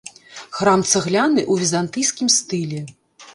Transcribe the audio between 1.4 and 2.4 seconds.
ў візантыйскім